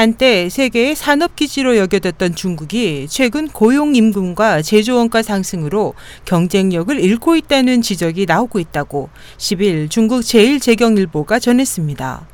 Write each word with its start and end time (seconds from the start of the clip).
한때 0.00 0.48
세계의 0.48 0.96
산업기지로 0.96 1.76
여겨졌던 1.76 2.34
중국이 2.34 3.06
최근 3.10 3.48
고용임금과 3.48 4.62
제조원가 4.62 5.22
상승으로 5.22 5.92
경쟁력을 6.24 6.98
잃고 6.98 7.36
있다는 7.36 7.82
지적이 7.82 8.24
나오고 8.24 8.60
있다고 8.60 9.10
10일 9.36 9.90
중국 9.90 10.20
제1재경일보가 10.20 11.38
전했습니다. 11.38 12.26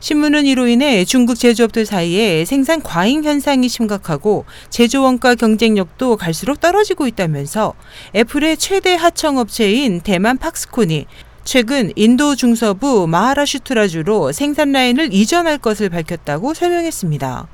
신문은 0.00 0.46
이로 0.46 0.66
인해 0.66 1.04
중국 1.04 1.36
제조업들 1.36 1.86
사이에 1.86 2.44
생산 2.44 2.82
과잉 2.82 3.22
현상이 3.22 3.68
심각하고 3.68 4.44
제조 4.68 5.04
원가 5.04 5.36
경쟁력도 5.36 6.16
갈수록 6.16 6.58
떨어지고 6.58 7.06
있다면서 7.06 7.74
애플의 8.16 8.56
최대 8.56 8.96
하청업체인 8.96 10.00
대만 10.00 10.38
팍스콘이 10.38 11.06
최근 11.44 11.92
인도 11.94 12.34
중서부 12.34 13.06
마하라슈트라주로 13.06 14.32
생산 14.32 14.72
라인을 14.72 15.12
이전할 15.12 15.58
것을 15.58 15.90
밝혔다고 15.90 16.54
설명했습니다. 16.54 17.46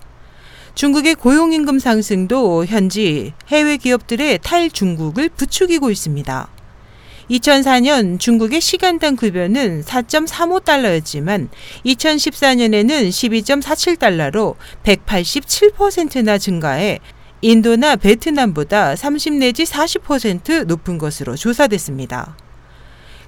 중국의 0.77 1.17
고용임금 1.17 1.81
상승도 1.81 2.67
현지 2.67 3.33
해외 3.49 3.77
기업들의 3.77 4.39
탈중국을 4.43 5.31
부추기고 5.31 5.91
있습니다. 5.91 6.49
2004년 7.31 8.21
중국의 8.21 8.61
시간당 8.61 9.17
급여는 9.17 9.83
4.35달러였지만 9.83 11.49
2014년에는 11.85 13.09
12.47달러로 13.09 14.55
187%나 14.85 16.39
증가해 16.39 17.01
인도나 17.41 17.97
베트남보다 17.97 18.95
30 18.95 19.35
내지 19.35 19.65
40% 19.65 20.65
높은 20.65 20.99
것으로 20.99 21.35
조사됐습니다. 21.37 22.37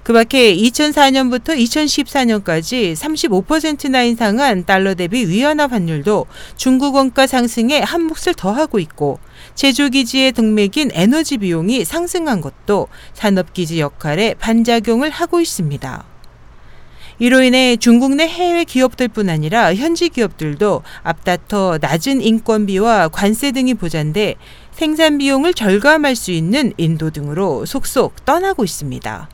그 0.03 0.11
밖에 0.11 0.53
2004년부터 0.53 1.57
2014년까지 1.57 2.93
35%나 2.93 4.03
인상한 4.03 4.65
달러 4.65 4.95
대비 4.95 5.25
위안화 5.25 5.67
환율도 5.67 6.25
중국 6.57 6.95
원가 6.95 7.25
상승에 7.25 7.79
한 7.79 8.03
몫을 8.03 8.33
더하고 8.35 8.79
있고 8.79 9.19
제조기지의 9.55 10.33
동맥인 10.33 10.91
에너지 10.93 11.37
비용이 11.37 11.85
상승한 11.85 12.41
것도 12.41 12.89
산업기지 13.13 13.79
역할에 13.79 14.33
반작용을 14.33 15.09
하고 15.09 15.39
있습니다. 15.39 16.03
이로 17.19 17.41
인해 17.41 17.77
중국 17.77 18.15
내 18.15 18.27
해외 18.27 18.65
기업들뿐 18.65 19.29
아니라 19.29 19.73
현지 19.73 20.09
기업들도 20.09 20.83
앞다퉈 21.03 21.77
낮은 21.79 22.19
인건비와 22.19 23.07
관세 23.07 23.53
등이 23.53 23.75
보장돼 23.75 24.35
생산 24.73 25.17
비용을 25.19 25.53
절감할 25.53 26.17
수 26.17 26.31
있는 26.31 26.73
인도 26.75 27.09
등으로 27.11 27.65
속속 27.65 28.25
떠나고 28.25 28.65
있습니다. 28.65 29.29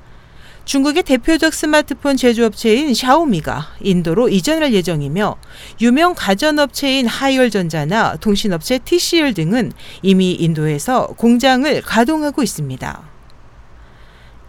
중국의 0.69 1.01
대표적 1.01 1.51
스마트폰 1.51 2.15
제조업체인 2.15 2.93
샤오미가 2.93 3.69
인도로 3.81 4.29
이전할 4.29 4.71
예정이며 4.71 5.35
유명 5.81 6.13
가전업체인 6.13 7.07
하이얼전자나 7.07 8.17
통신업체 8.17 8.77
TCL 8.77 9.33
등은 9.33 9.71
이미 10.03 10.33
인도에서 10.33 11.07
공장을 11.17 11.81
가동하고 11.81 12.43
있습니다. 12.43 13.01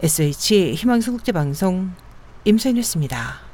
SH 0.03 0.73
희망성국제방송 0.75 1.89
임선이었습니다. 2.45 3.50